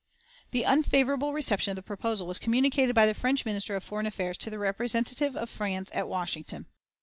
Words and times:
The 0.49 0.65
unfavorable 0.65 1.31
reception 1.31 1.69
of 1.69 1.75
the 1.75 1.83
proposal 1.83 2.25
was 2.25 2.39
communicated 2.39 2.95
by 2.95 3.05
the 3.05 3.13
French 3.13 3.45
Minister 3.45 3.75
of 3.75 3.83
Foreign 3.83 4.07
Affairs 4.07 4.37
to 4.37 4.49
the 4.49 4.57
representative 4.57 5.35
of 5.35 5.47
France 5.47 5.91
at 5.93 6.07
Washington. 6.07 6.65